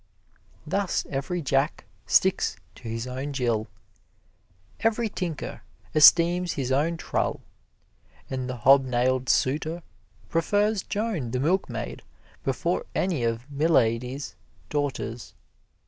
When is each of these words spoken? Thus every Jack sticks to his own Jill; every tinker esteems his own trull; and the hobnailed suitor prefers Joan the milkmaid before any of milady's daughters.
Thus 0.65 1.05
every 1.11 1.43
Jack 1.43 1.85
sticks 2.07 2.55
to 2.73 2.89
his 2.89 3.05
own 3.05 3.33
Jill; 3.33 3.67
every 4.79 5.09
tinker 5.09 5.61
esteems 5.93 6.53
his 6.53 6.71
own 6.71 6.97
trull; 6.97 7.41
and 8.27 8.49
the 8.49 8.55
hobnailed 8.65 9.29
suitor 9.29 9.83
prefers 10.27 10.81
Joan 10.81 11.29
the 11.29 11.39
milkmaid 11.39 12.01
before 12.43 12.87
any 12.95 13.23
of 13.23 13.45
milady's 13.51 14.35
daughters. 14.69 15.35